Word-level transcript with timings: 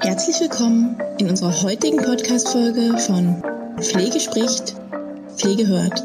Herzlich 0.00 0.40
willkommen 0.40 0.96
in 1.18 1.28
unserer 1.28 1.62
heutigen 1.62 1.96
Podcast-Folge 1.96 2.96
von 2.98 3.42
Pflege 3.80 4.20
spricht, 4.20 4.76
Pflege 5.36 5.66
hört. 5.66 6.00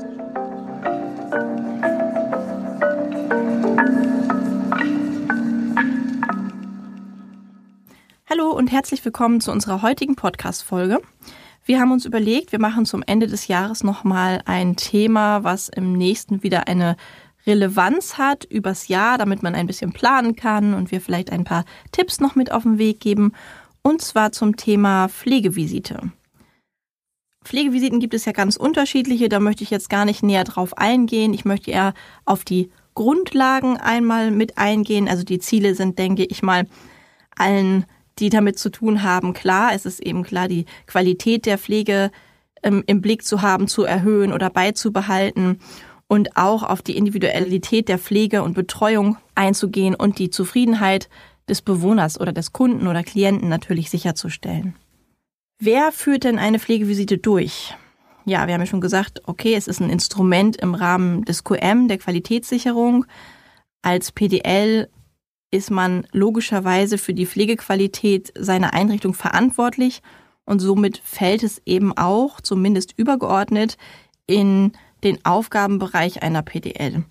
Hallo 8.28 8.52
und 8.52 8.72
herzlich 8.72 9.06
willkommen 9.06 9.40
zu 9.40 9.52
unserer 9.52 9.84
heutigen 9.84 10.16
Podcast-Folge. 10.16 11.00
Wir 11.66 11.80
haben 11.80 11.92
uns 11.92 12.06
überlegt, 12.06 12.52
wir 12.52 12.60
machen 12.60 12.88
zum 12.88 13.04
Ende 13.06 13.28
des 13.28 13.48
Jahres 13.48 13.84
nochmal 13.84 14.42
ein 14.46 14.76
Thema, 14.76 15.44
was 15.44 15.70
im 15.70 15.94
nächsten 15.94 16.42
wieder 16.42 16.68
eine 16.68 16.98
Relevanz 17.50 18.18
hat 18.20 18.46
übers 18.46 18.88
Jahr, 18.88 19.18
damit 19.18 19.42
man 19.42 19.56
ein 19.56 19.68
bisschen 19.68 19.92
planen 19.92 20.36
kann 20.36 20.76
und 20.76 20.92
wir 20.92 21.02
vielleicht 21.02 21.32
ein 21.32 21.44
paar 21.44 21.66
Tipps 21.92 22.20
noch 22.20 22.36
mit 22.36 22.52
auf 22.52 22.64
den 22.64 22.78
Weg 22.78 23.00
geben. 23.00 23.34
Und 23.82 24.02
zwar 24.02 24.32
zum 24.32 24.56
Thema 24.56 25.10
Pflegevisite. 25.10 26.12
Pflegevisiten 27.44 28.00
gibt 28.00 28.14
es 28.14 28.26
ja 28.26 28.34
ganz 28.34 28.56
unterschiedliche, 28.56 29.30
da 29.30 29.40
möchte 29.40 29.64
ich 29.64 29.72
jetzt 29.72 29.90
gar 29.90 30.06
nicht 30.06 30.22
näher 30.22 30.44
drauf 30.44 30.78
eingehen. 30.78 31.34
Ich 31.34 31.46
möchte 31.46 31.72
eher 31.72 31.94
auf 32.26 32.44
die 32.44 32.70
Grundlagen 32.94 33.78
einmal 33.78 34.30
mit 34.30 34.58
eingehen. 34.58 35.08
Also 35.08 35.24
die 35.24 35.40
Ziele 35.40 35.74
sind, 35.74 35.98
denke 35.98 36.26
ich 36.26 36.44
mal, 36.44 36.68
allen, 37.36 37.86
die 38.20 38.30
damit 38.30 38.60
zu 38.60 38.70
tun 38.70 39.02
haben, 39.02 39.34
klar. 39.34 39.74
Es 39.74 39.86
ist 39.86 40.02
eben 40.02 40.24
klar, 40.24 40.48
die 40.48 40.66
Qualität 40.86 41.46
der 41.46 41.58
Pflege 41.58 42.12
ähm, 42.62 42.84
im 42.86 43.02
Blick 43.02 43.26
zu 43.26 43.42
haben, 43.42 43.68
zu 43.68 43.84
erhöhen 43.84 44.34
oder 44.34 44.50
beizubehalten 44.50 45.60
und 46.10 46.36
auch 46.36 46.64
auf 46.64 46.82
die 46.82 46.98
Individualität 46.98 47.88
der 47.88 48.00
Pflege 48.00 48.44
und 48.44 48.56
Betreuung 48.56 49.18
einzugehen 49.36 49.96
und 49.96 50.18
die 50.18 50.32
Zufriedenheit 50.32 51.08
des 51.48 51.62
Bewohners 51.62 52.20
oder 52.20 52.34
des 52.34 52.52
Kunden 52.52 52.88
oder 52.88 53.04
Klienten 53.04 53.48
natürlich 53.48 53.90
sicherzustellen. 53.90 54.76
Wer 55.60 55.92
führt 55.92 56.24
denn 56.24 56.40
eine 56.40 56.60
Pflegevisite 56.60 57.20
durch? 57.20 57.76
Ja, 58.26 58.48
wir 58.48 58.56
haben 58.56 58.62
ja 58.62 58.68
schon 58.68 58.82
gesagt, 58.82 59.22
okay, 59.28 59.54
es 59.54 59.68
ist 59.68 59.82
ein 59.82 59.90
Instrument 59.90 60.58
im 60.58 60.74
Rahmen 60.74 61.26
des 61.26 61.44
QM, 61.44 61.88
der 61.88 62.00
Qualitätssicherung. 62.00 63.06
Als 63.84 64.12
PDL 64.12 64.90
ist 65.52 65.70
man 65.70 66.08
logischerweise 66.12 66.98
für 66.98 67.14
die 67.14 67.28
Pflegequalität 67.28 68.34
seiner 68.36 68.74
Einrichtung 68.74 69.14
verantwortlich 69.14 70.02
und 70.46 70.60
somit 70.60 71.02
fällt 71.04 71.44
es 71.44 71.62
eben 71.66 71.96
auch, 71.96 72.42
zumindest 72.42 72.98
übergeordnet, 72.98 73.78
in 74.26 74.74
den 75.04 75.24
Aufgabenbereich 75.26 76.24
einer 76.24 76.42
PDL. 76.42 77.04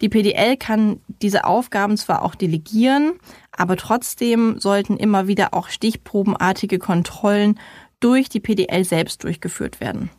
Die 0.00 0.08
PDL 0.08 0.56
kann 0.56 1.00
diese 1.22 1.44
Aufgaben 1.44 1.96
zwar 1.96 2.22
auch 2.22 2.34
delegieren, 2.34 3.12
aber 3.52 3.76
trotzdem 3.76 4.58
sollten 4.58 4.96
immer 4.96 5.26
wieder 5.26 5.52
auch 5.52 5.68
stichprobenartige 5.68 6.78
Kontrollen 6.78 7.58
durch 8.00 8.28
die 8.28 8.40
PDL 8.40 8.84
selbst 8.84 9.24
durchgeführt 9.24 9.80
werden. 9.80 10.10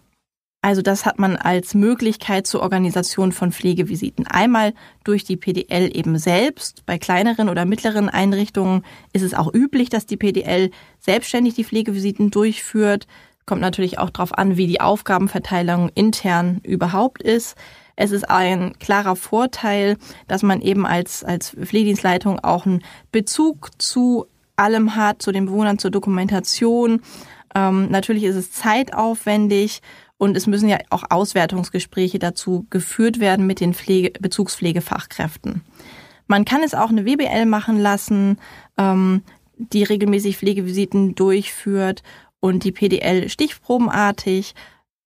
Also 0.63 0.83
das 0.83 1.07
hat 1.07 1.17
man 1.17 1.37
als 1.37 1.73
Möglichkeit 1.73 2.45
zur 2.45 2.61
Organisation 2.61 3.31
von 3.31 3.51
Pflegevisiten. 3.51 4.27
Einmal 4.27 4.75
durch 5.03 5.23
die 5.23 5.35
PDL 5.35 5.89
eben 5.97 6.19
selbst. 6.19 6.85
Bei 6.85 6.99
kleineren 6.99 7.49
oder 7.49 7.65
mittleren 7.65 8.09
Einrichtungen 8.09 8.85
ist 9.11 9.23
es 9.23 9.33
auch 9.33 9.51
üblich, 9.51 9.89
dass 9.89 10.05
die 10.05 10.17
PDL 10.17 10.69
selbstständig 10.99 11.55
die 11.55 11.63
Pflegevisiten 11.63 12.29
durchführt. 12.29 13.07
Kommt 13.45 13.61
natürlich 13.61 13.99
auch 13.99 14.09
darauf 14.09 14.37
an, 14.37 14.57
wie 14.57 14.67
die 14.67 14.81
Aufgabenverteilung 14.81 15.89
intern 15.95 16.59
überhaupt 16.63 17.21
ist. 17.21 17.55
Es 17.95 18.11
ist 18.11 18.29
ein 18.29 18.73
klarer 18.79 19.15
Vorteil, 19.15 19.97
dass 20.27 20.43
man 20.43 20.61
eben 20.61 20.85
als, 20.85 21.23
als 21.23 21.51
Pflegedienstleitung 21.51 22.39
auch 22.39 22.65
einen 22.65 22.83
Bezug 23.11 23.69
zu 23.81 24.25
allem 24.55 24.95
hat, 24.95 25.21
zu 25.21 25.31
den 25.31 25.47
Bewohnern, 25.47 25.79
zur 25.79 25.91
Dokumentation. 25.91 27.01
Ähm, 27.53 27.89
natürlich 27.89 28.23
ist 28.23 28.35
es 28.35 28.51
zeitaufwendig 28.51 29.81
und 30.17 30.37
es 30.37 30.47
müssen 30.47 30.69
ja 30.69 30.77
auch 30.89 31.03
Auswertungsgespräche 31.09 32.19
dazu 32.19 32.65
geführt 32.69 33.19
werden 33.19 33.47
mit 33.47 33.59
den 33.59 33.73
Pflege, 33.73 34.11
Bezugspflegefachkräften. 34.19 35.63
Man 36.27 36.45
kann 36.45 36.63
es 36.63 36.73
auch 36.73 36.89
eine 36.89 37.05
WBL 37.05 37.45
machen 37.45 37.79
lassen, 37.79 38.39
ähm, 38.77 39.23
die 39.57 39.83
regelmäßig 39.83 40.37
Pflegevisiten 40.37 41.15
durchführt 41.15 42.03
und 42.41 42.65
die 42.65 42.73
PDL 42.73 43.29
stichprobenartig. 43.29 44.53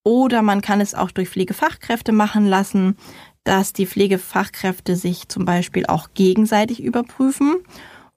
Oder 0.03 0.41
man 0.41 0.61
kann 0.61 0.81
es 0.81 0.95
auch 0.95 1.11
durch 1.11 1.29
Pflegefachkräfte 1.29 2.11
machen 2.11 2.47
lassen, 2.47 2.97
dass 3.43 3.73
die 3.73 3.85
Pflegefachkräfte 3.85 4.95
sich 4.95 5.29
zum 5.29 5.45
Beispiel 5.45 5.85
auch 5.85 6.09
gegenseitig 6.15 6.81
überprüfen 6.81 7.57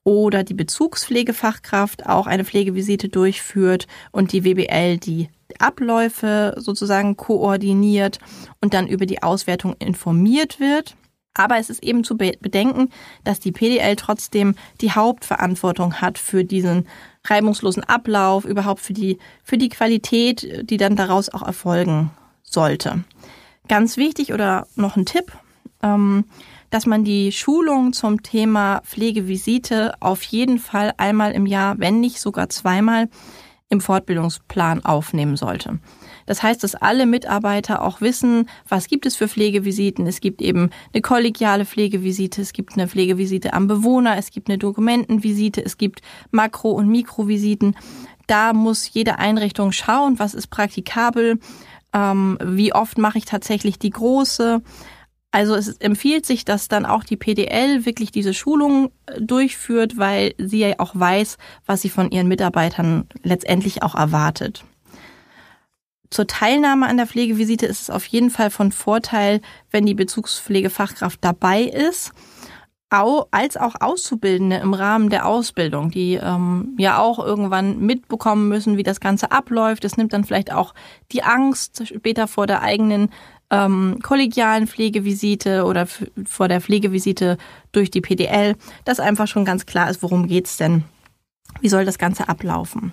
oder 0.05 0.43
die 0.43 0.55
Bezugspflegefachkraft 0.55 2.07
auch 2.07 2.27
eine 2.27 2.47
Pflegevisite 2.47 3.11
durchführt 3.11 3.87
und 4.11 4.33
die 4.33 4.43
WBL 4.45 4.97
die 4.97 5.29
Abläufe 5.59 6.55
sozusagen 6.57 7.17
koordiniert 7.17 8.19
und 8.63 8.73
dann 8.73 8.87
über 8.87 9.05
die 9.05 9.23
Auswertung 9.23 9.75
informiert 9.79 10.61
wird. 10.61 10.97
Aber 11.35 11.59
es 11.59 11.69
ist 11.69 11.83
eben 11.85 12.05
zu 12.05 12.17
bedenken, 12.17 12.89
dass 13.25 13.39
die 13.39 13.53
PDL 13.53 13.97
trotzdem 13.97 14.55
die 14.81 14.93
Hauptverantwortung 14.93 16.01
hat 16.01 16.19
für 16.19 16.43
diesen 16.43 16.89
reibungslosen 17.31 17.85
Ablauf, 17.85 18.45
überhaupt 18.45 18.81
für 18.81 18.93
die, 18.93 19.19
für 19.45 19.59
die 19.59 19.69
Qualität, 19.69 20.69
die 20.71 20.77
dann 20.77 20.97
daraus 20.97 21.29
auch 21.29 21.43
erfolgen 21.43 22.11
sollte. 22.43 23.05
Ganz 23.69 23.97
wichtig 23.97 24.33
oder 24.33 24.67
noch 24.77 24.97
ein 24.97 25.05
Tipp, 25.05 25.33
ähm, 25.83 26.25
dass 26.71 26.87
man 26.87 27.05
die 27.05 27.33
Schulung 27.33 27.93
zum 27.93 28.23
Thema 28.23 28.81
Pflegevisite 28.85 29.95
auf 30.01 30.23
jeden 30.23 30.59
Fall 30.59 30.93
einmal 30.97 31.33
im 31.33 31.47
Jahr, 31.47 31.79
wenn 31.79 32.01
nicht 32.01 32.21
sogar 32.21 32.49
zweimal, 32.49 33.09
im 33.71 33.81
Fortbildungsplan 33.81 34.85
aufnehmen 34.85 35.37
sollte. 35.37 35.79
Das 36.29 36.43
heißt, 36.43 36.63
dass 36.63 36.75
alle 36.75 37.07
Mitarbeiter 37.07 37.81
auch 37.81 38.03
wissen, 38.03 38.51
was 38.69 38.87
gibt 38.87 39.07
es 39.07 39.17
für 39.17 39.29
Pflegevisiten. 39.29 40.07
Es 40.07 40.21
gibt 40.21 40.43
eben 40.43 40.69
eine 40.93 41.01
kollegiale 41.01 41.65
Pflegevisite, 41.65 42.43
es 42.43 42.53
gibt 42.53 42.75
eine 42.75 42.87
Pflegevisite 42.87 43.55
am 43.55 43.67
Bewohner, 43.67 44.19
es 44.19 44.31
gibt 44.31 44.51
eine 44.51 44.59
Dokumentenvisite, 44.59 45.65
es 45.65 45.79
gibt 45.79 46.03
Makro- 46.31 46.73
und 46.73 46.87
Mikrovisiten. 46.89 47.77
Da 48.27 48.53
muss 48.53 48.93
jede 48.93 49.19
Einrichtung 49.19 49.73
schauen, 49.73 50.19
was 50.19 50.35
ist 50.35 50.49
praktikabel, 50.49 51.39
ähm, 51.95 52.37
wie 52.45 52.75
oft 52.75 52.99
mache 52.99 53.17
ich 53.17 53.25
tatsächlich 53.25 53.79
die 53.79 53.89
große. 53.89 54.61
Also 55.31 55.55
es 55.55 55.79
empfiehlt 55.79 56.27
sich, 56.27 56.45
dass 56.45 56.69
dann 56.69 56.85
auch 56.85 57.05
die 57.05 57.17
PDL 57.17 57.87
wirklich 57.87 58.11
diese 58.13 58.35
Schulung 58.35 58.91
äh, 59.07 59.19
durchführt, 59.23 59.97
weil 59.97 60.35
sie 60.37 60.59
ja 60.59 60.75
auch 60.77 60.95
weiß, 60.95 61.39
was 61.65 61.81
sie 61.81 61.89
von 61.89 62.11
ihren 62.11 62.29
Mitarbeitern 62.29 63.09
letztendlich 63.23 63.83
auch 63.83 63.95
erwartet. 63.95 64.63
Zur 66.11 66.27
Teilnahme 66.27 66.87
an 66.87 66.97
der 66.97 67.07
Pflegevisite 67.07 67.67
ist 67.67 67.83
es 67.83 67.91
auf 67.91 68.07
jeden 68.07 68.31
Fall 68.31 68.51
von 68.51 68.73
Vorteil, 68.73 69.41
wenn 69.71 69.85
die 69.85 69.95
Bezugspflegefachkraft 69.95 71.19
dabei 71.23 71.63
ist, 71.63 72.13
als 72.91 73.59
auch 73.59 73.75
Auszubildende 73.81 74.57
im 74.57 74.73
Rahmen 74.73 75.11
der 75.11 75.27
Ausbildung, 75.27 75.91
die 75.91 76.15
ähm, 76.15 76.75
ja 76.79 76.99
auch 76.99 77.19
irgendwann 77.19 77.81
mitbekommen 77.81 78.49
müssen, 78.49 78.79
wie 78.79 78.83
das 78.83 79.01
Ganze 79.01 79.31
abläuft. 79.31 79.85
Es 79.85 79.99
nimmt 79.99 80.15
dann 80.15 80.25
vielleicht 80.25 80.53
auch 80.53 80.75
die 81.13 81.23
Angst 81.23 81.87
später 81.87 82.27
vor 82.27 82.47
der 82.47 82.63
eigenen 82.63 83.11
ähm, 83.51 83.99
kollegialen 84.03 84.67
Pflegevisite 84.67 85.65
oder 85.65 85.87
vor 85.87 86.49
der 86.49 86.63
Pflegevisite 86.63 87.37
durch 87.73 87.91
die 87.91 88.01
PDL, 88.01 88.57
dass 88.85 89.01
einfach 89.01 89.27
schon 89.27 89.45
ganz 89.45 89.67
klar 89.67 89.91
ist, 89.91 90.03
worum 90.03 90.27
geht's 90.27 90.57
denn? 90.57 90.85
Wie 91.61 91.69
soll 91.69 91.85
das 91.85 91.99
Ganze 91.99 92.29
ablaufen? 92.29 92.93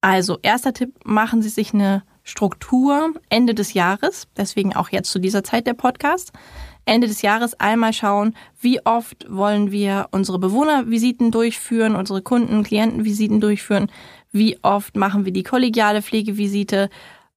Also, 0.00 0.38
erster 0.42 0.72
Tipp, 0.72 0.94
machen 1.04 1.42
Sie 1.42 1.48
sich 1.48 1.74
eine 1.74 2.02
Struktur 2.22 3.12
Ende 3.28 3.54
des 3.54 3.74
Jahres, 3.74 4.28
deswegen 4.36 4.74
auch 4.74 4.90
jetzt 4.90 5.10
zu 5.10 5.18
dieser 5.18 5.42
Zeit 5.42 5.66
der 5.66 5.74
Podcast. 5.74 6.32
Ende 6.84 7.06
des 7.06 7.22
Jahres 7.22 7.58
einmal 7.60 7.92
schauen, 7.92 8.34
wie 8.60 8.84
oft 8.84 9.26
wollen 9.28 9.70
wir 9.70 10.08
unsere 10.10 10.38
Bewohnervisiten 10.38 11.30
durchführen, 11.30 11.94
unsere 11.94 12.22
Kunden, 12.22 12.64
Klientenvisiten 12.64 13.40
durchführen, 13.40 13.90
wie 14.32 14.58
oft 14.62 14.96
machen 14.96 15.24
wir 15.24 15.32
die 15.32 15.44
kollegiale 15.44 16.02
Pflegevisite. 16.02 16.90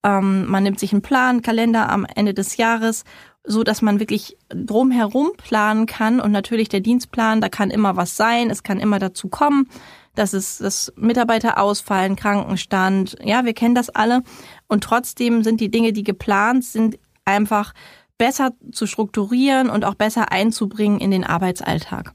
Ähm, 0.04 0.48
man 0.48 0.64
nimmt 0.64 0.80
sich 0.80 0.94
einen 0.94 1.04
Plan, 1.04 1.42
Kalender 1.42 1.90
am 1.90 2.06
Ende 2.16 2.34
des 2.34 2.58
Jahres, 2.58 3.04
so 3.44 3.64
dass 3.64 3.84
man 3.84 4.00
wirklich 4.00 4.38
drumherum 4.50 5.32
planen 5.38 5.86
kann. 5.86 6.20
Und 6.20 6.32
natürlich 6.32 6.70
der 6.70 6.80
Dienstplan, 6.80 7.42
da 7.42 7.50
kann 7.50 7.70
immer 7.70 7.96
was 7.96 8.18
sein, 8.18 8.50
es 8.50 8.64
kann 8.64 8.80
immer 8.80 8.98
dazu 8.98 9.30
kommen 9.30 9.68
dass 10.16 10.34
es 10.34 10.58
dass 10.58 10.92
Mitarbeiter 10.96 11.60
ausfallen, 11.60 12.16
Krankenstand. 12.16 13.18
Ja, 13.24 13.46
wir 13.46 13.54
kennen 13.54 13.76
das 13.76 13.90
alle. 13.90 14.24
Und 14.68 14.84
trotzdem 14.84 15.44
sind 15.44 15.62
die 15.62 15.70
Dinge, 15.70 15.94
die 15.94 16.04
geplant 16.04 16.64
sind, 16.64 16.98
einfach 17.24 17.74
besser 18.18 18.52
zu 18.72 18.88
strukturieren 18.88 19.70
und 19.70 19.86
auch 19.86 19.96
besser 19.96 20.32
einzubringen 20.32 21.00
in 21.00 21.12
den 21.12 21.24
Arbeitsalltag. 21.24 22.14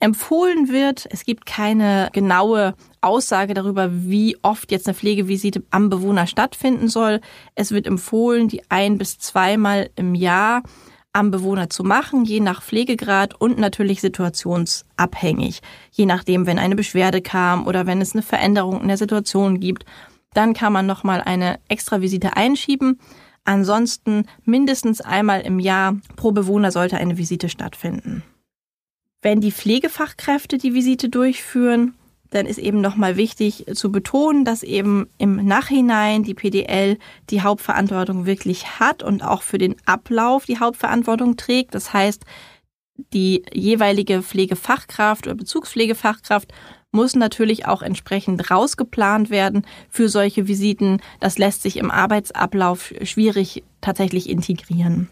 Empfohlen 0.00 0.68
wird, 0.68 1.06
es 1.10 1.24
gibt 1.24 1.46
keine 1.46 2.10
genaue 2.12 2.74
Aussage 3.00 3.54
darüber, 3.54 3.88
wie 3.90 4.36
oft 4.42 4.70
jetzt 4.70 4.86
eine 4.86 4.94
Pflegevisite 4.94 5.62
am 5.70 5.88
Bewohner 5.88 6.26
stattfinden 6.26 6.88
soll. 6.88 7.20
Es 7.54 7.70
wird 7.70 7.86
empfohlen, 7.86 8.48
die 8.48 8.62
ein 8.70 8.98
bis 8.98 9.18
zweimal 9.18 9.88
im 9.96 10.14
Jahr 10.14 10.62
am 11.14 11.30
Bewohner 11.30 11.70
zu 11.70 11.84
machen, 11.84 12.24
je 12.24 12.40
nach 12.40 12.60
Pflegegrad 12.60 13.40
und 13.40 13.56
natürlich 13.56 14.00
situationsabhängig. 14.00 15.62
Je 15.92 16.06
nachdem, 16.06 16.46
wenn 16.46 16.58
eine 16.58 16.76
Beschwerde 16.76 17.22
kam 17.22 17.66
oder 17.66 17.86
wenn 17.86 18.00
es 18.02 18.14
eine 18.14 18.22
Veränderung 18.22 18.82
in 18.82 18.88
der 18.88 18.96
Situation 18.98 19.60
gibt, 19.60 19.86
dann 20.34 20.52
kann 20.52 20.72
man 20.72 20.86
nochmal 20.86 21.20
eine 21.20 21.58
extra 21.68 22.00
Visite 22.00 22.36
einschieben. 22.36 23.00
Ansonsten 23.44 24.26
mindestens 24.44 25.00
einmal 25.00 25.40
im 25.42 25.58
Jahr 25.58 25.96
pro 26.16 26.32
Bewohner 26.32 26.70
sollte 26.70 26.96
eine 26.96 27.18
Visite 27.18 27.48
stattfinden. 27.48 28.22
Wenn 29.22 29.40
die 29.40 29.52
Pflegefachkräfte 29.52 30.58
die 30.58 30.74
Visite 30.74 31.08
durchführen, 31.08 31.94
dann 32.30 32.46
ist 32.46 32.58
eben 32.58 32.80
nochmal 32.80 33.16
wichtig 33.16 33.64
zu 33.74 33.92
betonen, 33.92 34.44
dass 34.44 34.62
eben 34.62 35.08
im 35.18 35.36
Nachhinein 35.46 36.24
die 36.24 36.34
PDL 36.34 36.98
die 37.30 37.42
Hauptverantwortung 37.42 38.26
wirklich 38.26 38.80
hat 38.80 39.02
und 39.02 39.22
auch 39.22 39.42
für 39.42 39.58
den 39.58 39.76
Ablauf 39.86 40.44
die 40.44 40.58
Hauptverantwortung 40.58 41.36
trägt. 41.36 41.74
Das 41.74 41.92
heißt, 41.92 42.24
die 43.12 43.44
jeweilige 43.52 44.22
Pflegefachkraft 44.22 45.26
oder 45.26 45.36
Bezugspflegefachkraft 45.36 46.52
muss 46.94 47.16
natürlich 47.16 47.66
auch 47.66 47.82
entsprechend 47.82 48.50
rausgeplant 48.50 49.28
werden 49.28 49.66
für 49.90 50.08
solche 50.08 50.48
Visiten. 50.48 51.02
Das 51.20 51.36
lässt 51.36 51.62
sich 51.62 51.76
im 51.76 51.90
Arbeitsablauf 51.90 52.94
schwierig 53.02 53.64
tatsächlich 53.80 54.30
integrieren. 54.30 55.10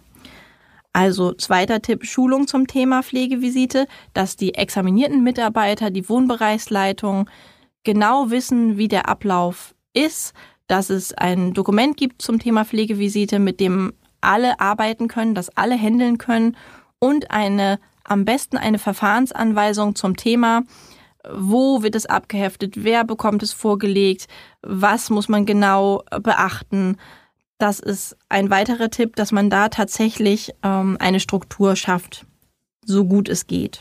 Also 0.92 1.32
zweiter 1.32 1.80
Tipp, 1.80 2.04
Schulung 2.04 2.46
zum 2.46 2.66
Thema 2.66 3.02
Pflegevisite, 3.02 3.86
dass 4.12 4.36
die 4.36 4.54
examinierten 4.54 5.22
Mitarbeiter, 5.22 5.90
die 5.90 6.08
Wohnbereichsleitung 6.08 7.28
genau 7.82 8.30
wissen, 8.30 8.76
wie 8.76 8.88
der 8.88 9.08
Ablauf 9.08 9.74
ist, 9.94 10.34
dass 10.68 10.90
es 10.90 11.12
ein 11.14 11.54
Dokument 11.54 11.96
gibt 11.96 12.22
zum 12.22 12.38
Thema 12.38 12.64
Pflegevisite, 12.64 13.38
mit 13.38 13.58
dem 13.58 13.92
alle 14.20 14.60
arbeiten 14.60 15.08
können, 15.08 15.34
das 15.34 15.56
alle 15.56 15.76
handeln 15.76 16.18
können 16.18 16.56
und 16.98 17.30
eine 17.30 17.78
am 18.04 18.24
besten 18.24 18.56
eine 18.56 18.78
Verfahrensanweisung 18.78 19.94
zum 19.94 20.16
Thema, 20.16 20.62
wo 21.30 21.82
wird 21.82 21.94
es 21.94 22.06
abgeheftet, 22.06 22.84
wer 22.84 23.04
bekommt 23.04 23.42
es 23.42 23.52
vorgelegt, 23.52 24.26
was 24.62 25.10
muss 25.10 25.28
man 25.28 25.46
genau 25.46 26.02
beachten, 26.22 26.96
das 27.58 27.78
ist 27.78 28.16
ein 28.28 28.50
weiterer 28.50 28.90
Tipp, 28.90 29.14
dass 29.14 29.30
man 29.30 29.48
da 29.48 29.68
tatsächlich 29.68 30.52
ähm, 30.64 30.96
eine 30.98 31.20
Struktur 31.20 31.76
schafft, 31.76 32.26
so 32.84 33.04
gut 33.04 33.28
es 33.28 33.46
geht. 33.46 33.80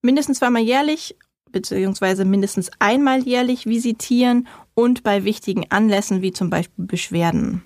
Mindestens 0.00 0.38
zweimal 0.38 0.62
jährlich 0.62 1.14
beziehungsweise 1.52 2.24
mindestens 2.24 2.70
einmal 2.78 3.20
jährlich 3.22 3.66
visitieren 3.66 4.48
und 4.74 5.02
bei 5.02 5.24
wichtigen 5.24 5.70
Anlässen 5.70 6.22
wie 6.22 6.32
zum 6.32 6.50
Beispiel 6.50 6.86
Beschwerden. 6.86 7.62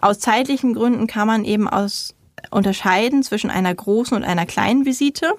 Aus 0.00 0.20
zeitlichen 0.20 0.74
Gründen 0.74 1.06
kann 1.06 1.26
man 1.26 1.44
eben 1.44 1.68
aus 1.68 2.14
unterscheiden 2.50 3.22
zwischen 3.22 3.50
einer 3.50 3.74
großen 3.74 4.16
und 4.16 4.24
einer 4.24 4.46
kleinen 4.46 4.84
Visite. 4.84 5.34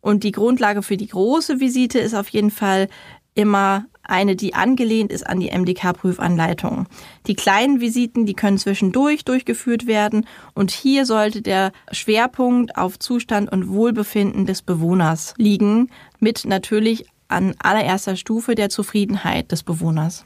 Und 0.00 0.24
die 0.24 0.32
Grundlage 0.32 0.82
für 0.82 0.96
die 0.96 1.08
große 1.08 1.60
Visite 1.60 1.98
ist 1.98 2.14
auf 2.14 2.28
jeden 2.28 2.50
Fall 2.50 2.88
immer 3.34 3.84
eine, 4.02 4.36
die 4.36 4.54
angelehnt 4.54 5.12
ist 5.12 5.26
an 5.26 5.40
die 5.40 5.50
MDK-Prüfanleitung. 5.50 6.86
Die 7.26 7.34
kleinen 7.34 7.80
Visiten, 7.80 8.24
die 8.26 8.34
können 8.34 8.58
zwischendurch 8.58 9.24
durchgeführt 9.24 9.86
werden 9.86 10.26
und 10.54 10.70
hier 10.70 11.06
sollte 11.06 11.42
der 11.42 11.72
Schwerpunkt 11.90 12.76
auf 12.76 12.98
Zustand 12.98 13.50
und 13.50 13.68
Wohlbefinden 13.68 14.46
des 14.46 14.62
Bewohners 14.62 15.34
liegen, 15.36 15.90
mit 16.20 16.44
natürlich 16.44 17.06
an 17.28 17.54
allererster 17.58 18.16
Stufe 18.16 18.54
der 18.54 18.68
Zufriedenheit 18.68 19.50
des 19.50 19.62
Bewohners. 19.62 20.24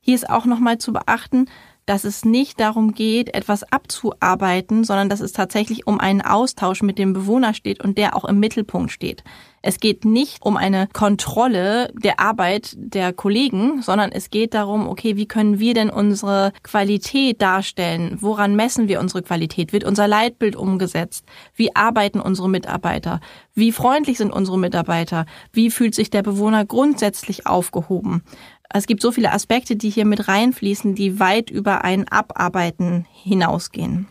Hier 0.00 0.16
ist 0.16 0.28
auch 0.28 0.44
nochmal 0.44 0.78
zu 0.78 0.92
beachten, 0.92 1.46
dass 1.86 2.04
es 2.04 2.24
nicht 2.24 2.60
darum 2.60 2.94
geht, 2.94 3.34
etwas 3.34 3.64
abzuarbeiten, 3.64 4.84
sondern 4.84 5.08
dass 5.08 5.20
es 5.20 5.32
tatsächlich 5.32 5.86
um 5.86 5.98
einen 5.98 6.20
Austausch 6.20 6.82
mit 6.82 6.98
dem 6.98 7.12
Bewohner 7.12 7.54
steht 7.54 7.82
und 7.82 7.98
der 7.98 8.16
auch 8.16 8.24
im 8.24 8.38
Mittelpunkt 8.38 8.92
steht. 8.92 9.24
Es 9.64 9.78
geht 9.78 10.04
nicht 10.04 10.42
um 10.42 10.56
eine 10.56 10.88
Kontrolle 10.92 11.92
der 11.94 12.18
Arbeit 12.18 12.74
der 12.76 13.12
Kollegen, 13.12 13.80
sondern 13.80 14.10
es 14.10 14.30
geht 14.30 14.54
darum, 14.54 14.88
okay, 14.88 15.16
wie 15.16 15.26
können 15.26 15.60
wir 15.60 15.72
denn 15.72 15.88
unsere 15.88 16.52
Qualität 16.64 17.40
darstellen? 17.40 18.18
Woran 18.20 18.56
messen 18.56 18.88
wir 18.88 18.98
unsere 18.98 19.22
Qualität? 19.22 19.72
Wird 19.72 19.84
unser 19.84 20.08
Leitbild 20.08 20.56
umgesetzt? 20.56 21.24
Wie 21.54 21.76
arbeiten 21.76 22.20
unsere 22.20 22.48
Mitarbeiter? 22.48 23.20
Wie 23.54 23.70
freundlich 23.70 24.18
sind 24.18 24.32
unsere 24.32 24.58
Mitarbeiter? 24.58 25.26
Wie 25.52 25.70
fühlt 25.70 25.94
sich 25.94 26.10
der 26.10 26.22
Bewohner 26.22 26.64
grundsätzlich 26.64 27.46
aufgehoben? 27.46 28.24
Es 28.74 28.86
gibt 28.86 29.02
so 29.02 29.12
viele 29.12 29.32
Aspekte, 29.32 29.76
die 29.76 29.90
hier 29.90 30.06
mit 30.06 30.28
reinfließen, 30.28 30.94
die 30.94 31.20
weit 31.20 31.50
über 31.50 31.84
ein 31.84 32.08
Abarbeiten 32.08 33.06
hinausgehen. 33.12 34.08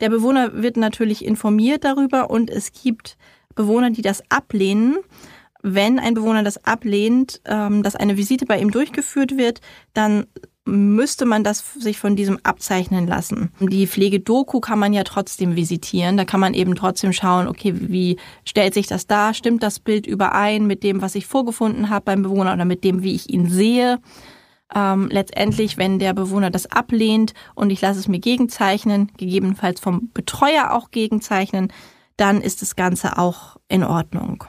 Der 0.00 0.10
Bewohner 0.10 0.62
wird 0.62 0.76
natürlich 0.76 1.24
informiert 1.24 1.84
darüber 1.84 2.28
und 2.30 2.50
es 2.50 2.72
gibt 2.72 3.16
Bewohner, 3.54 3.90
die 3.90 4.02
das 4.02 4.22
ablehnen. 4.30 4.98
Wenn 5.62 5.98
ein 5.98 6.14
Bewohner 6.14 6.42
das 6.42 6.62
ablehnt, 6.64 7.40
ähm, 7.46 7.82
dass 7.82 7.96
eine 7.96 8.18
Visite 8.18 8.44
bei 8.44 8.60
ihm 8.60 8.70
durchgeführt 8.70 9.38
wird, 9.38 9.60
dann 9.94 10.26
müsste 10.66 11.24
man 11.24 11.44
das 11.44 11.64
sich 11.78 11.98
von 11.98 12.16
diesem 12.16 12.38
abzeichnen 12.42 13.06
lassen. 13.06 13.52
Die 13.60 13.86
Pflegedoku 13.86 14.60
kann 14.60 14.78
man 14.78 14.92
ja 14.92 15.04
trotzdem 15.04 15.56
visitieren. 15.56 16.16
Da 16.16 16.24
kann 16.24 16.40
man 16.40 16.54
eben 16.54 16.74
trotzdem 16.74 17.12
schauen, 17.12 17.46
okay, 17.46 17.72
wie 17.74 18.16
stellt 18.44 18.74
sich 18.74 18.88
das 18.88 19.06
dar? 19.06 19.32
Stimmt 19.32 19.62
das 19.62 19.78
Bild 19.78 20.06
überein 20.06 20.66
mit 20.66 20.82
dem, 20.82 21.00
was 21.00 21.14
ich 21.14 21.26
vorgefunden 21.26 21.88
habe 21.88 22.06
beim 22.06 22.22
Bewohner 22.22 22.52
oder 22.52 22.64
mit 22.64 22.84
dem, 22.84 23.02
wie 23.02 23.14
ich 23.14 23.30
ihn 23.30 23.48
sehe? 23.48 24.00
Ähm, 24.74 25.08
letztendlich, 25.10 25.78
wenn 25.78 26.00
der 26.00 26.12
Bewohner 26.12 26.50
das 26.50 26.66
ablehnt 26.66 27.34
und 27.54 27.70
ich 27.70 27.80
lasse 27.80 28.00
es 28.00 28.08
mir 28.08 28.18
gegenzeichnen, 28.18 29.12
gegebenenfalls 29.16 29.78
vom 29.78 30.10
Betreuer 30.12 30.72
auch 30.72 30.90
gegenzeichnen, 30.90 31.72
dann 32.16 32.40
ist 32.40 32.62
das 32.62 32.74
Ganze 32.74 33.18
auch 33.18 33.56
in 33.68 33.84
Ordnung. 33.84 34.44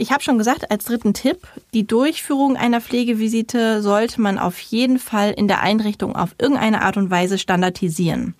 Ich 0.00 0.12
habe 0.12 0.22
schon 0.22 0.38
gesagt, 0.38 0.70
als 0.70 0.84
dritten 0.84 1.12
Tipp, 1.12 1.46
die 1.74 1.86
Durchführung 1.86 2.56
einer 2.56 2.80
Pflegevisite 2.80 3.82
sollte 3.82 4.22
man 4.22 4.38
auf 4.38 4.58
jeden 4.58 4.98
Fall 4.98 5.32
in 5.32 5.46
der 5.46 5.60
Einrichtung 5.60 6.16
auf 6.16 6.34
irgendeine 6.40 6.80
Art 6.80 6.96
und 6.96 7.10
Weise 7.10 7.36
standardisieren. 7.36 8.34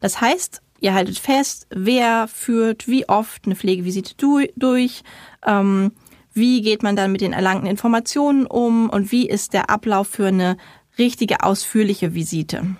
Das 0.00 0.22
heißt, 0.22 0.62
ihr 0.80 0.94
haltet 0.94 1.18
fest, 1.18 1.66
wer 1.68 2.26
führt 2.26 2.88
wie 2.88 3.06
oft 3.06 3.44
eine 3.44 3.54
Pflegevisite 3.54 4.14
durch, 4.56 5.02
ähm, 5.44 5.92
wie 6.32 6.62
geht 6.62 6.82
man 6.82 6.96
dann 6.96 7.12
mit 7.12 7.20
den 7.20 7.34
erlangten 7.34 7.68
Informationen 7.68 8.46
um 8.46 8.88
und 8.88 9.12
wie 9.12 9.28
ist 9.28 9.52
der 9.52 9.68
Ablauf 9.68 10.08
für 10.08 10.28
eine 10.28 10.56
richtige 10.96 11.42
ausführliche 11.42 12.14
Visite. 12.14 12.76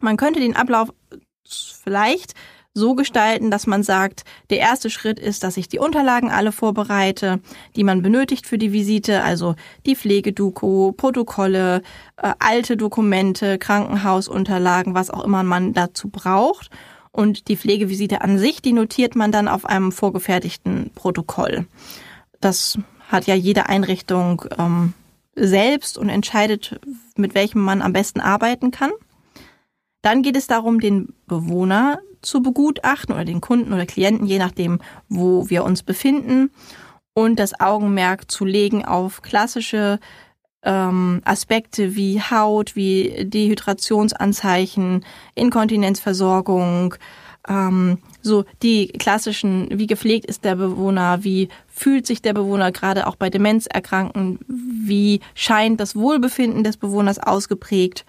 Man 0.00 0.16
könnte 0.16 0.40
den 0.40 0.56
Ablauf 0.56 0.92
vielleicht 1.46 2.34
so 2.74 2.94
gestalten, 2.94 3.50
dass 3.50 3.66
man 3.66 3.82
sagt, 3.82 4.24
der 4.50 4.58
erste 4.58 4.88
Schritt 4.88 5.18
ist, 5.18 5.44
dass 5.44 5.56
ich 5.56 5.68
die 5.68 5.78
Unterlagen 5.78 6.30
alle 6.30 6.52
vorbereite, 6.52 7.40
die 7.76 7.84
man 7.84 8.02
benötigt 8.02 8.46
für 8.46 8.58
die 8.58 8.72
Visite, 8.72 9.22
also 9.22 9.54
die 9.84 9.96
Pflegedoku, 9.96 10.92
Protokolle, 10.92 11.82
äh, 12.16 12.32
alte 12.38 12.76
Dokumente, 12.76 13.58
Krankenhausunterlagen, 13.58 14.94
was 14.94 15.10
auch 15.10 15.24
immer 15.24 15.42
man 15.42 15.74
dazu 15.74 16.08
braucht. 16.08 16.70
Und 17.10 17.48
die 17.48 17.56
Pflegevisite 17.56 18.22
an 18.22 18.38
sich, 18.38 18.62
die 18.62 18.72
notiert 18.72 19.16
man 19.16 19.32
dann 19.32 19.48
auf 19.48 19.66
einem 19.66 19.92
vorgefertigten 19.92 20.90
Protokoll. 20.94 21.66
Das 22.40 22.78
hat 23.08 23.26
ja 23.26 23.34
jede 23.34 23.68
Einrichtung 23.68 24.46
ähm, 24.58 24.94
selbst 25.34 25.98
und 25.98 26.08
entscheidet, 26.08 26.80
mit 27.16 27.34
welchem 27.34 27.60
man 27.60 27.82
am 27.82 27.92
besten 27.92 28.20
arbeiten 28.20 28.70
kann. 28.70 28.92
Dann 30.00 30.22
geht 30.22 30.36
es 30.36 30.46
darum, 30.46 30.80
den 30.80 31.14
Bewohner 31.26 32.00
zu 32.22 32.42
begutachten 32.42 33.14
oder 33.14 33.24
den 33.24 33.40
Kunden 33.40 33.72
oder 33.72 33.86
Klienten, 33.86 34.26
je 34.26 34.38
nachdem, 34.38 34.80
wo 35.08 35.50
wir 35.50 35.64
uns 35.64 35.82
befinden 35.82 36.50
und 37.14 37.38
das 37.38 37.58
Augenmerk 37.60 38.30
zu 38.30 38.44
legen 38.44 38.84
auf 38.84 39.22
klassische 39.22 39.98
ähm, 40.64 41.20
Aspekte 41.24 41.96
wie 41.96 42.20
Haut, 42.20 42.76
wie 42.76 43.24
Dehydrationsanzeichen, 43.24 45.04
Inkontinenzversorgung, 45.34 46.94
ähm, 47.48 47.98
so 48.22 48.44
die 48.62 48.86
klassischen, 48.88 49.68
wie 49.72 49.88
gepflegt 49.88 50.26
ist 50.26 50.44
der 50.44 50.54
Bewohner, 50.54 51.24
wie 51.24 51.48
fühlt 51.66 52.06
sich 52.06 52.22
der 52.22 52.34
Bewohner 52.34 52.70
gerade 52.70 53.06
auch 53.06 53.16
bei 53.16 53.30
Demenzerkrankten, 53.30 54.38
wie 54.46 55.20
scheint 55.34 55.80
das 55.80 55.96
Wohlbefinden 55.96 56.62
des 56.62 56.76
Bewohners 56.76 57.18
ausgeprägt 57.18 58.04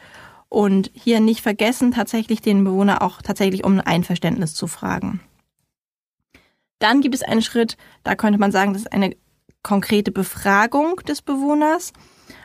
und 0.54 0.92
hier 0.94 1.20
nicht 1.20 1.42
vergessen, 1.42 1.92
tatsächlich 1.92 2.40
den 2.40 2.64
Bewohner 2.64 3.02
auch 3.02 3.24
tatsächlich 3.24 3.64
um 3.64 3.74
ein 3.74 3.82
Einverständnis 3.82 4.54
zu 4.54 4.68
fragen. 4.68 5.20
Dann 6.78 7.02
gibt 7.02 7.16
es 7.16 7.24
einen 7.24 7.42
Schritt, 7.42 7.76
da 8.04 8.14
könnte 8.14 8.40
man 8.40 8.52
sagen, 8.52 8.74
das 8.74 8.84
ist 8.84 8.94
eine 8.94 9.16
konkrete 9.64 10.12
Befragung 10.12 10.98
des 11.08 11.24
Bewohners, 11.24 11.92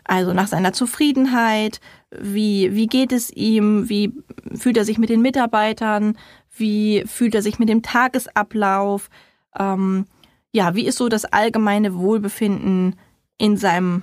also 0.04 0.32
nach 0.32 0.46
seiner 0.46 0.72
Zufriedenheit, 0.72 1.80
wie, 2.10 2.74
wie 2.74 2.86
geht 2.86 3.12
es 3.12 3.30
ihm, 3.30 3.90
wie 3.90 4.14
fühlt 4.54 4.78
er 4.78 4.86
sich 4.86 4.96
mit 4.96 5.10
den 5.10 5.20
Mitarbeitern, 5.20 6.16
wie 6.56 7.04
fühlt 7.06 7.34
er 7.34 7.42
sich 7.42 7.58
mit 7.58 7.68
dem 7.68 7.82
Tagesablauf, 7.82 9.10
ähm, 9.58 10.06
ja, 10.50 10.74
wie 10.74 10.86
ist 10.86 10.96
so 10.96 11.10
das 11.10 11.26
allgemeine 11.26 11.94
Wohlbefinden 11.94 12.96
in 13.36 13.58
seinem 13.58 14.02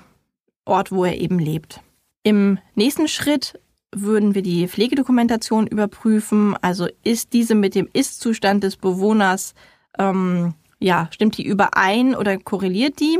Ort, 0.63 0.91
wo 0.91 1.05
er 1.05 1.17
eben 1.17 1.39
lebt. 1.39 1.81
Im 2.21 2.59
nächsten 2.75 3.07
Schritt 3.07 3.59
würden 3.95 4.35
wir 4.35 4.41
die 4.41 4.67
Pflegedokumentation 4.67 5.67
überprüfen. 5.67 6.55
Also 6.61 6.87
ist 7.03 7.33
diese 7.33 7.55
mit 7.55 7.75
dem 7.75 7.89
Ist-Zustand 7.91 8.63
des 8.63 8.77
Bewohners, 8.77 9.53
ähm, 9.97 10.53
ja, 10.79 11.07
stimmt 11.11 11.37
die 11.37 11.45
überein 11.45 12.15
oder 12.15 12.37
korreliert 12.37 12.99
die? 12.99 13.19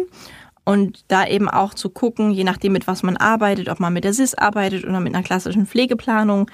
Und 0.65 1.05
da 1.07 1.27
eben 1.27 1.47
auch 1.47 1.73
zu 1.73 1.89
gucken, 1.89 2.31
je 2.31 2.43
nachdem, 2.43 2.73
mit 2.73 2.87
was 2.87 3.03
man 3.03 3.17
arbeitet, 3.17 3.69
ob 3.69 3.79
man 3.79 3.93
mit 3.93 4.03
der 4.03 4.13
SIS 4.13 4.33
arbeitet 4.33 4.83
oder 4.83 4.99
mit 4.99 5.13
einer 5.13 5.23
klassischen 5.23 5.67
Pflegeplanung, 5.67 6.49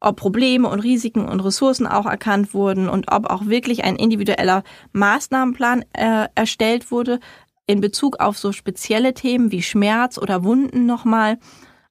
ob 0.00 0.16
Probleme 0.16 0.68
und 0.68 0.80
Risiken 0.80 1.26
und 1.26 1.40
Ressourcen 1.40 1.86
auch 1.86 2.06
erkannt 2.06 2.52
wurden 2.52 2.88
und 2.88 3.10
ob 3.12 3.30
auch 3.30 3.46
wirklich 3.46 3.84
ein 3.84 3.96
individueller 3.96 4.64
Maßnahmenplan 4.92 5.84
äh, 5.92 6.28
erstellt 6.34 6.90
wurde 6.90 7.20
in 7.66 7.80
Bezug 7.80 8.20
auf 8.20 8.36
so 8.36 8.52
spezielle 8.52 9.14
Themen 9.14 9.50
wie 9.50 9.62
Schmerz 9.62 10.18
oder 10.18 10.44
Wunden 10.44 10.84
nochmal 10.84 11.38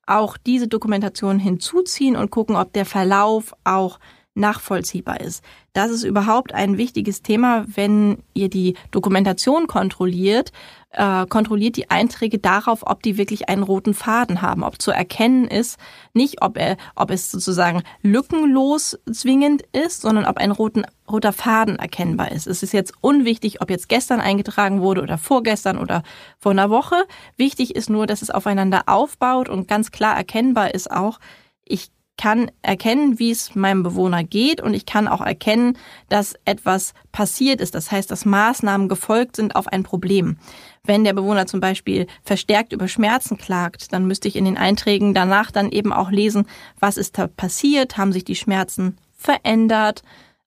auch 0.06 0.38
diese 0.38 0.68
Dokumentation 0.68 1.40
hinzuziehen 1.40 2.16
und 2.16 2.32
gucken, 2.32 2.56
ob 2.56 2.74
der 2.74 2.86
Verlauf 2.86 3.54
auch 3.64 4.00
nachvollziehbar 4.36 5.22
ist. 5.22 5.44
Das 5.74 5.92
ist 5.92 6.04
überhaupt 6.04 6.54
ein 6.54 6.78
wichtiges 6.78 7.22
Thema, 7.22 7.66
wenn 7.68 8.18
ihr 8.34 8.50
die 8.50 8.75
Dokumentation 8.92 9.68
kontrolliert, 9.68 10.52
äh, 10.92 11.25
kontrolliert 11.28 11.78
die 11.78 11.90
Einträge 11.90 12.40
darauf, 12.40 12.86
ob 12.86 13.04
die 13.04 13.18
wirklich 13.18 13.50
einen 13.50 13.63
roten 13.63 13.94
Faden 13.94 14.42
haben, 14.42 14.63
ob 14.63 14.82
zu 14.82 14.92
erkennen 14.92 15.48
ist, 15.48 15.80
nicht 16.13 16.42
ob 16.42 16.58
er, 16.58 16.78
ob 16.96 17.12
es 17.12 17.32
sozusagen 17.32 17.84
lückenlos 18.02 19.00
zwingend 19.12 19.63
ist, 19.72 20.02
sondern 20.02 20.25
ob 20.25 20.38
ein 20.38 20.52
roten, 20.52 20.84
roter 21.10 21.34
Faden 21.34 21.78
erkennbar 21.78 22.32
ist. 22.32 22.48
Es 22.48 22.63
ist 22.63 22.74
jetzt 22.74 22.94
unwichtig, 23.02 23.62
ob 23.62 23.70
jetzt 23.70 23.90
gestern 23.90 24.20
eingetragen 24.20 24.82
wurde 24.82 25.02
oder 25.02 25.18
vorgestern 25.18 25.78
oder 25.78 26.04
vor 26.40 26.52
einer 26.52 26.70
Woche. 26.70 26.96
Wichtig 27.38 27.75
ist 27.75 27.90
nur, 27.90 28.08
dass 28.08 28.22
es 28.22 28.32
aufeinander 28.32 28.84
aufbaut 28.88 29.50
und 29.50 29.68
ganz 29.68 29.92
klar 29.92 30.16
erkennbar 30.16 30.74
ist 30.74 30.90
auch, 30.90 31.20
ich 31.66 31.92
kann 32.24 32.50
erkennen, 32.62 33.20
wie 33.20 33.32
es 33.32 33.53
meinem 33.53 33.84
Bewohner 33.84 34.24
geht 34.24 34.62
und 34.62 34.74
ich 34.74 34.86
kann 34.86 35.10
auch 35.10 35.20
erkennen, 35.20 35.77
dass 36.08 36.36
etwas 36.46 36.94
passiert 37.12 37.60
ist. 37.60 37.75
Das 37.75 37.92
heißt, 37.92 38.10
dass 38.10 38.24
Maßnahmen 38.24 38.88
gefolgt 38.88 39.36
sind 39.36 39.58
auf 39.58 39.68
ein 39.68 39.84
Problem. 39.84 40.38
Wenn 40.86 41.03
der 41.03 41.12
Bewohner 41.12 41.48
zum 41.48 41.60
Beispiel 41.60 42.08
verstärkt 42.24 42.72
über 42.72 42.88
Schmerzen 42.88 43.36
klagt, 43.36 43.92
dann 43.92 44.08
müsste 44.08 44.30
ich 44.30 44.38
in 44.38 44.46
den 44.46 44.56
Einträgen 44.58 45.13
danach 45.13 45.51
dann 45.51 45.70
eben 45.70 45.92
auch 45.92 46.12
lesen, 46.12 46.46
was 46.80 46.96
ist 46.96 47.18
da 47.18 47.27
passiert, 47.27 47.98
haben 47.98 48.13
sich 48.13 48.24
die 48.24 48.38
Schmerzen 48.38 48.98
verändert, 49.18 50.01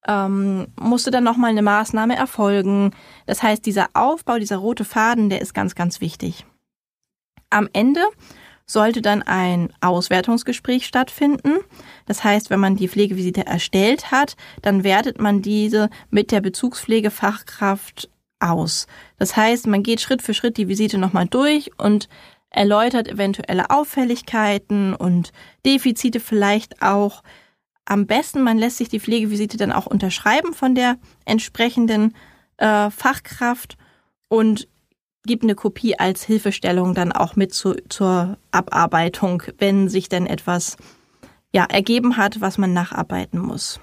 ähm, 0.08 0.68
musste 0.80 1.10
dann 1.10 1.24
nochmal 1.24 1.50
eine 1.50 1.60
Maßnahme 1.60 2.16
erfolgen. 2.16 2.92
Das 3.26 3.42
heißt, 3.42 3.66
dieser 3.66 3.88
Aufbau, 3.92 4.38
dieser 4.38 4.56
rote 4.56 4.86
Faden, 4.86 5.28
der 5.28 5.42
ist 5.42 5.52
ganz, 5.52 5.74
ganz 5.74 6.00
wichtig. 6.00 6.46
Am 7.50 7.68
Ende 7.74 8.00
sollte 8.66 9.00
dann 9.00 9.22
ein 9.22 9.72
Auswertungsgespräch 9.80 10.86
stattfinden. 10.86 11.58
Das 12.04 12.24
heißt, 12.24 12.50
wenn 12.50 12.60
man 12.60 12.76
die 12.76 12.88
Pflegevisite 12.88 13.46
erstellt 13.46 14.10
hat, 14.10 14.36
dann 14.62 14.84
wertet 14.84 15.20
man 15.20 15.40
diese 15.40 15.88
mit 16.10 16.32
der 16.32 16.40
Bezugspflegefachkraft 16.40 18.10
aus. 18.40 18.86
Das 19.18 19.36
heißt, 19.36 19.66
man 19.68 19.82
geht 19.82 20.00
Schritt 20.00 20.20
für 20.20 20.34
Schritt 20.34 20.56
die 20.56 20.68
Visite 20.68 20.98
nochmal 20.98 21.26
durch 21.26 21.70
und 21.78 22.08
erläutert 22.50 23.08
eventuelle 23.08 23.70
Auffälligkeiten 23.70 24.94
und 24.94 25.32
Defizite 25.64 26.20
vielleicht 26.20 26.82
auch. 26.82 27.22
Am 27.84 28.06
besten, 28.06 28.42
man 28.42 28.58
lässt 28.58 28.78
sich 28.78 28.88
die 28.88 28.98
Pflegevisite 28.98 29.56
dann 29.56 29.70
auch 29.70 29.86
unterschreiben 29.86 30.54
von 30.54 30.74
der 30.74 30.96
entsprechenden 31.24 32.14
äh, 32.56 32.90
Fachkraft 32.90 33.76
und 34.28 34.66
gibt 35.26 35.42
eine 35.42 35.54
Kopie 35.54 35.98
als 35.98 36.22
Hilfestellung 36.22 36.94
dann 36.94 37.12
auch 37.12 37.36
mit 37.36 37.52
zu, 37.52 37.74
zur 37.88 38.38
Abarbeitung, 38.50 39.42
wenn 39.58 39.88
sich 39.88 40.08
denn 40.08 40.26
etwas 40.26 40.76
ja, 41.52 41.64
ergeben 41.64 42.16
hat, 42.16 42.40
was 42.40 42.58
man 42.58 42.72
nacharbeiten 42.72 43.40
muss. 43.40 43.80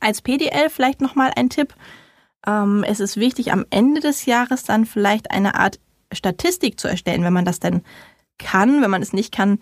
Als 0.00 0.22
PDL 0.22 0.70
vielleicht 0.70 1.00
nochmal 1.00 1.32
ein 1.36 1.50
Tipp. 1.50 1.74
Ähm, 2.46 2.84
es 2.86 3.00
ist 3.00 3.16
wichtig, 3.16 3.52
am 3.52 3.64
Ende 3.70 4.00
des 4.00 4.26
Jahres 4.26 4.62
dann 4.64 4.86
vielleicht 4.86 5.30
eine 5.30 5.54
Art 5.54 5.80
Statistik 6.12 6.78
zu 6.78 6.88
erstellen, 6.88 7.24
wenn 7.24 7.32
man 7.32 7.44
das 7.44 7.60
denn 7.60 7.82
kann. 8.38 8.82
Wenn 8.82 8.90
man 8.90 9.02
es 9.02 9.12
nicht 9.12 9.32
kann, 9.32 9.58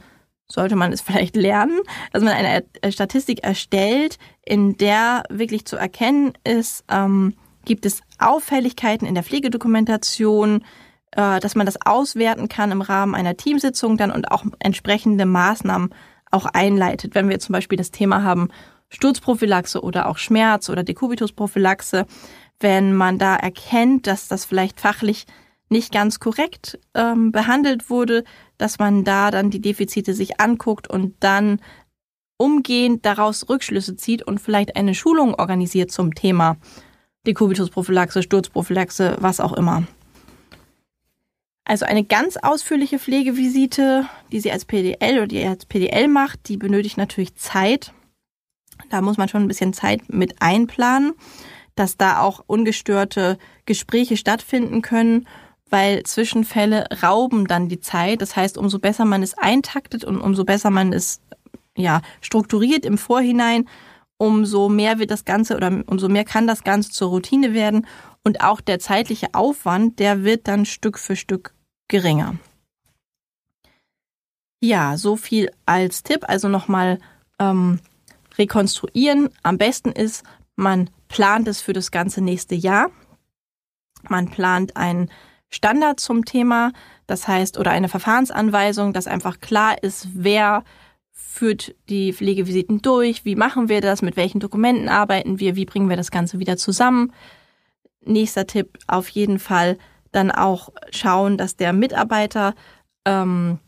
sollte 0.46 0.76
man 0.76 0.92
es 0.92 1.00
vielleicht 1.02 1.36
lernen. 1.36 1.80
Also 2.12 2.26
man 2.26 2.34
eine 2.34 2.64
Statistik 2.90 3.42
erstellt, 3.44 4.18
in 4.44 4.76
der 4.76 5.24
wirklich 5.30 5.64
zu 5.64 5.76
erkennen 5.76 6.32
ist, 6.44 6.84
ähm, 6.90 7.34
gibt 7.64 7.86
es 7.86 8.00
Auffälligkeiten 8.18 9.06
in 9.06 9.14
der 9.14 9.24
Pflegedokumentation, 9.24 10.64
äh, 11.12 11.40
dass 11.40 11.54
man 11.54 11.66
das 11.66 11.80
auswerten 11.84 12.48
kann 12.48 12.70
im 12.70 12.82
Rahmen 12.82 13.14
einer 13.14 13.36
Teamsitzung 13.36 13.96
dann 13.96 14.10
und 14.10 14.30
auch 14.30 14.44
entsprechende 14.58 15.26
Maßnahmen 15.26 15.90
auch 16.30 16.46
einleitet. 16.46 17.14
Wenn 17.14 17.28
wir 17.28 17.38
zum 17.38 17.52
Beispiel 17.52 17.78
das 17.78 17.90
Thema 17.90 18.22
haben 18.22 18.48
Sturzprophylaxe 18.88 19.82
oder 19.82 20.08
auch 20.08 20.18
Schmerz 20.18 20.68
oder 20.68 20.82
Dekubitusprophylaxe, 20.84 22.06
wenn 22.60 22.94
man 22.94 23.18
da 23.18 23.36
erkennt, 23.36 24.06
dass 24.06 24.28
das 24.28 24.44
vielleicht 24.44 24.80
fachlich 24.80 25.26
nicht 25.68 25.92
ganz 25.92 26.20
korrekt 26.20 26.78
ähm, 26.94 27.32
behandelt 27.32 27.90
wurde, 27.90 28.24
dass 28.58 28.78
man 28.78 29.04
da 29.04 29.30
dann 29.30 29.50
die 29.50 29.60
Defizite 29.60 30.14
sich 30.14 30.40
anguckt 30.40 30.88
und 30.88 31.14
dann 31.20 31.60
umgehend 32.36 33.06
daraus 33.06 33.48
Rückschlüsse 33.48 33.96
zieht 33.96 34.22
und 34.22 34.40
vielleicht 34.40 34.76
eine 34.76 34.94
Schulung 34.94 35.34
organisiert 35.34 35.90
zum 35.90 36.14
Thema 36.14 36.56
Dekubitusprophylaxe, 37.26 38.22
Sturzprophylaxe, 38.22 39.16
was 39.20 39.40
auch 39.40 39.52
immer. 39.52 39.84
Also 41.64 41.86
eine 41.86 42.04
ganz 42.04 42.36
ausführliche 42.36 42.98
Pflegevisite, 42.98 44.06
die 44.30 44.40
sie 44.40 44.52
als 44.52 44.66
PDL 44.66 45.16
oder 45.16 45.26
die 45.26 45.44
als 45.44 45.64
PDL 45.64 46.08
macht, 46.08 46.48
die 46.48 46.58
benötigt 46.58 46.98
natürlich 46.98 47.36
Zeit. 47.36 47.92
Da 48.90 49.00
muss 49.00 49.16
man 49.16 49.28
schon 49.28 49.42
ein 49.42 49.48
bisschen 49.48 49.72
Zeit 49.72 50.12
mit 50.12 50.42
einplanen 50.42 51.14
dass 51.74 51.96
da 51.96 52.20
auch 52.20 52.44
ungestörte 52.46 53.38
Gespräche 53.66 54.16
stattfinden 54.16 54.82
können, 54.82 55.26
weil 55.70 56.02
Zwischenfälle 56.04 56.86
rauben 57.02 57.46
dann 57.46 57.68
die 57.68 57.80
Zeit. 57.80 58.22
Das 58.22 58.36
heißt, 58.36 58.58
umso 58.58 58.78
besser 58.78 59.04
man 59.04 59.22
es 59.22 59.36
eintaktet 59.36 60.04
und 60.04 60.20
umso 60.20 60.44
besser 60.44 60.70
man 60.70 60.92
es 60.92 61.20
ja 61.76 62.02
strukturiert 62.20 62.84
im 62.84 62.98
Vorhinein, 62.98 63.68
umso 64.24 64.68
mehr 64.68 64.98
wird 64.98 65.10
das 65.10 65.24
Ganze 65.24 65.56
oder 65.56 65.82
umso 65.86 66.08
mehr 66.08 66.24
kann 66.24 66.46
das 66.46 66.64
Ganze 66.64 66.90
zur 66.90 67.10
Routine 67.10 67.52
werden 67.52 67.86
und 68.22 68.40
auch 68.40 68.60
der 68.62 68.78
zeitliche 68.78 69.34
Aufwand, 69.34 69.98
der 69.98 70.24
wird 70.24 70.48
dann 70.48 70.64
Stück 70.64 70.98
für 70.98 71.14
Stück 71.14 71.54
geringer. 71.88 72.36
Ja, 74.62 74.96
so 74.96 75.16
viel 75.16 75.50
als 75.66 76.02
Tipp. 76.02 76.24
Also 76.26 76.48
nochmal 76.48 76.98
ähm, 77.38 77.80
rekonstruieren. 78.38 79.28
Am 79.42 79.58
besten 79.58 79.92
ist, 79.92 80.24
man 80.56 80.88
plant 81.08 81.48
es 81.48 81.60
für 81.60 81.74
das 81.74 81.90
ganze 81.90 82.22
nächste 82.22 82.54
Jahr. 82.54 82.90
Man 84.08 84.30
plant 84.30 84.74
einen 84.74 85.10
Standard 85.50 86.00
zum 86.00 86.24
Thema, 86.24 86.72
das 87.06 87.28
heißt, 87.28 87.58
oder 87.58 87.72
eine 87.72 87.88
Verfahrensanweisung, 87.90 88.94
dass 88.94 89.06
einfach 89.06 89.40
klar 89.40 89.82
ist, 89.82 90.08
wer 90.14 90.64
führt 91.14 91.74
die 91.88 92.12
Pflegevisiten 92.12 92.82
durch, 92.82 93.24
wie 93.24 93.36
machen 93.36 93.68
wir 93.68 93.80
das, 93.80 94.02
mit 94.02 94.16
welchen 94.16 94.40
Dokumenten 94.40 94.88
arbeiten 94.88 95.38
wir, 95.38 95.56
wie 95.56 95.64
bringen 95.64 95.88
wir 95.88 95.96
das 95.96 96.10
Ganze 96.10 96.40
wieder 96.40 96.56
zusammen. 96.56 97.12
Nächster 98.04 98.46
Tipp, 98.46 98.78
auf 98.88 99.08
jeden 99.08 99.38
Fall 99.38 99.78
dann 100.12 100.30
auch 100.30 100.70
schauen, 100.90 101.38
dass 101.38 101.56
der 101.56 101.72
Mitarbeiter 101.72 102.54
ähm, 103.04 103.58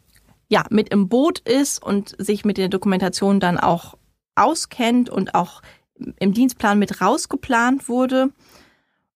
ja 0.48 0.64
mit 0.70 0.90
im 0.90 1.08
Boot 1.08 1.38
ist 1.40 1.82
und 1.82 2.14
sich 2.18 2.44
mit 2.44 2.58
der 2.58 2.68
Dokumentation 2.68 3.40
dann 3.40 3.58
auch 3.58 3.94
auskennt 4.34 5.08
und 5.08 5.34
auch 5.34 5.62
im 6.18 6.34
Dienstplan 6.34 6.78
mit 6.78 7.00
rausgeplant 7.00 7.88
wurde 7.88 8.30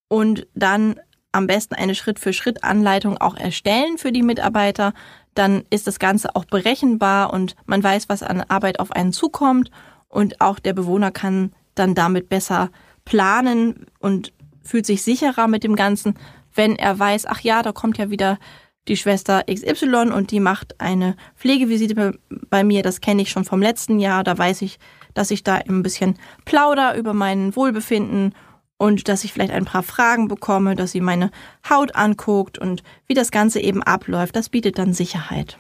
und 0.08 0.46
dann 0.54 1.00
am 1.32 1.46
besten 1.46 1.74
eine 1.74 1.94
Schritt-für-Schritt-Anleitung 1.94 3.18
auch 3.18 3.36
erstellen 3.36 3.98
für 3.98 4.12
die 4.12 4.22
Mitarbeiter. 4.22 4.94
Dann 5.34 5.64
ist 5.70 5.86
das 5.86 5.98
Ganze 5.98 6.34
auch 6.34 6.44
berechenbar 6.44 7.32
und 7.32 7.54
man 7.66 7.82
weiß, 7.82 8.08
was 8.08 8.22
an 8.22 8.42
Arbeit 8.48 8.80
auf 8.80 8.92
einen 8.92 9.12
zukommt. 9.12 9.70
Und 10.08 10.40
auch 10.40 10.58
der 10.58 10.72
Bewohner 10.72 11.10
kann 11.10 11.52
dann 11.74 11.94
damit 11.94 12.28
besser 12.28 12.70
planen 13.04 13.86
und 14.00 14.32
fühlt 14.62 14.86
sich 14.86 15.02
sicherer 15.02 15.48
mit 15.48 15.64
dem 15.64 15.76
Ganzen, 15.76 16.14
wenn 16.54 16.76
er 16.76 16.98
weiß, 16.98 17.26
ach 17.26 17.40
ja, 17.40 17.62
da 17.62 17.72
kommt 17.72 17.98
ja 17.98 18.10
wieder 18.10 18.38
die 18.88 18.96
Schwester 18.96 19.44
XY 19.48 20.10
und 20.12 20.30
die 20.30 20.40
macht 20.40 20.80
eine 20.80 21.16
Pflegevisite 21.36 22.18
bei 22.48 22.64
mir, 22.64 22.82
das 22.82 23.00
kenne 23.00 23.22
ich 23.22 23.30
schon 23.30 23.44
vom 23.44 23.62
letzten 23.62 23.98
Jahr, 23.98 24.24
da 24.24 24.36
weiß 24.36 24.62
ich, 24.62 24.78
dass 25.14 25.30
ich 25.30 25.44
da 25.44 25.56
ein 25.56 25.82
bisschen 25.82 26.16
plauder 26.44 26.96
über 26.96 27.14
mein 27.14 27.54
Wohlbefinden 27.54 28.34
und 28.80 29.08
dass 29.08 29.24
ich 29.24 29.34
vielleicht 29.34 29.52
ein 29.52 29.66
paar 29.66 29.82
Fragen 29.82 30.26
bekomme, 30.26 30.74
dass 30.74 30.92
sie 30.92 31.02
meine 31.02 31.30
Haut 31.68 31.94
anguckt 31.94 32.56
und 32.56 32.82
wie 33.06 33.12
das 33.12 33.30
Ganze 33.30 33.60
eben 33.60 33.82
abläuft. 33.82 34.34
Das 34.34 34.48
bietet 34.48 34.78
dann 34.78 34.94
Sicherheit. 34.94 35.58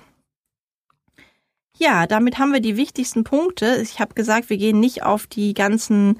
Ja, 1.76 2.06
damit 2.06 2.38
haben 2.38 2.54
wir 2.54 2.60
die 2.60 2.78
wichtigsten 2.78 3.22
Punkte. 3.22 3.76
Ich 3.82 4.00
habe 4.00 4.14
gesagt, 4.14 4.48
wir 4.48 4.56
gehen 4.56 4.80
nicht 4.80 5.02
auf 5.02 5.26
die 5.26 5.52
ganzen 5.52 6.18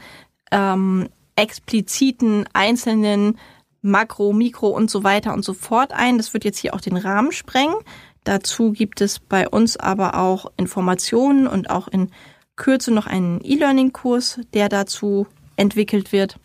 ähm, 0.53 1.09
expliziten 1.37 2.47
einzelnen 2.53 3.39
Makro, 3.81 4.35
Mikro 4.35 4.69
und 4.69 4.91
so 4.91 5.03
weiter 5.03 5.33
und 5.33 5.43
so 5.43 5.55
fort 5.55 5.95
ein. 5.95 6.19
Das 6.19 6.35
wird 6.35 6.45
jetzt 6.45 6.59
hier 6.59 6.75
auch 6.75 6.83
den 6.83 6.99
Rahmen 6.99 7.33
sprengen. 7.33 7.77
Dazu 8.25 8.73
gibt 8.73 9.01
es 9.01 9.21
bei 9.21 9.49
uns 9.49 9.79
aber 9.79 10.19
auch 10.19 10.53
Informationen 10.59 11.47
und 11.47 11.71
auch 11.71 11.89
in 11.89 12.11
Kürze 12.57 12.91
noch 12.91 13.07
einen 13.07 13.41
E-Learning-Kurs, 13.43 14.41
der 14.53 14.69
dazu 14.69 15.27
entwickelt 15.57 16.13
wird. 16.13 16.39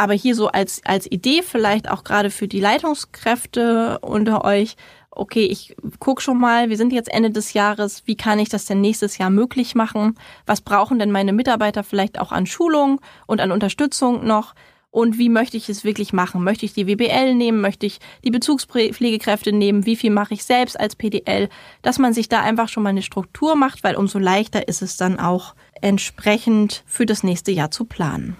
Aber 0.00 0.14
hier 0.14 0.34
so 0.34 0.48
als, 0.48 0.80
als 0.86 1.12
Idee 1.12 1.42
vielleicht 1.42 1.90
auch 1.90 2.04
gerade 2.04 2.30
für 2.30 2.48
die 2.48 2.58
Leitungskräfte 2.58 3.98
unter 4.00 4.46
euch, 4.46 4.76
okay, 5.10 5.44
ich 5.44 5.76
gucke 5.98 6.22
schon 6.22 6.40
mal, 6.40 6.70
wir 6.70 6.78
sind 6.78 6.94
jetzt 6.94 7.12
Ende 7.12 7.30
des 7.30 7.52
Jahres, 7.52 8.04
wie 8.06 8.16
kann 8.16 8.38
ich 8.38 8.48
das 8.48 8.64
denn 8.64 8.80
nächstes 8.80 9.18
Jahr 9.18 9.28
möglich 9.28 9.74
machen? 9.74 10.16
Was 10.46 10.62
brauchen 10.62 10.98
denn 10.98 11.10
meine 11.10 11.34
Mitarbeiter 11.34 11.84
vielleicht 11.84 12.18
auch 12.18 12.32
an 12.32 12.46
Schulung 12.46 13.02
und 13.26 13.42
an 13.42 13.52
Unterstützung 13.52 14.26
noch? 14.26 14.54
Und 14.90 15.18
wie 15.18 15.28
möchte 15.28 15.58
ich 15.58 15.68
es 15.68 15.84
wirklich 15.84 16.14
machen? 16.14 16.44
Möchte 16.44 16.64
ich 16.64 16.72
die 16.72 16.86
WBL 16.86 17.34
nehmen? 17.34 17.60
Möchte 17.60 17.84
ich 17.84 17.98
die 18.24 18.30
Bezugspflegekräfte 18.30 19.52
nehmen? 19.52 19.84
Wie 19.84 19.96
viel 19.96 20.10
mache 20.10 20.32
ich 20.32 20.44
selbst 20.44 20.80
als 20.80 20.96
PDL? 20.96 21.50
Dass 21.82 21.98
man 21.98 22.14
sich 22.14 22.30
da 22.30 22.40
einfach 22.40 22.70
schon 22.70 22.84
mal 22.84 22.88
eine 22.88 23.02
Struktur 23.02 23.54
macht, 23.54 23.84
weil 23.84 23.96
umso 23.96 24.18
leichter 24.18 24.66
ist 24.66 24.80
es 24.80 24.96
dann 24.96 25.20
auch 25.20 25.54
entsprechend 25.82 26.84
für 26.86 27.04
das 27.04 27.22
nächste 27.22 27.52
Jahr 27.52 27.70
zu 27.70 27.84
planen. 27.84 28.38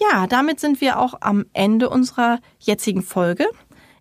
Ja, 0.00 0.26
damit 0.26 0.60
sind 0.60 0.80
wir 0.80 0.98
auch 0.98 1.14
am 1.20 1.44
Ende 1.52 1.90
unserer 1.90 2.38
jetzigen 2.58 3.02
Folge. 3.02 3.46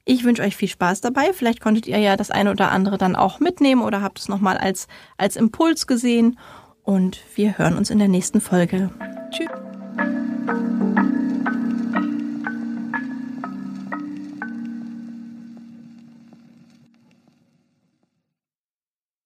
Ich 0.06 0.24
wünsche 0.24 0.41
euch 0.44 0.56
viel 0.56 0.70
Spaß 0.70 1.01
dabei. 1.01 1.34
Vielleicht 1.34 1.60
konntet 1.60 1.88
ihr 1.88 2.00
ja 2.00 2.15
das 2.15 2.32
eine 2.32 2.51
oder 2.51 2.72
andere 2.72 2.98
dann 2.98 3.15
auch 3.15 3.39
mitnehmen 3.39 3.82
oder 3.82 4.01
habt 4.01 4.18
es 4.20 4.29
nochmal 4.29 4.58
als, 4.58 4.88
als 5.18 5.36
Impuls 5.36 5.88
gesehen. 5.88 6.39
Und 6.84 7.20
wir 7.36 7.58
hören 7.58 7.77
uns 7.77 7.89
in 7.89 8.00
der 8.00 8.08
nächsten 8.08 8.41
Folge. 8.41 8.89
Tschüss. 9.29 9.50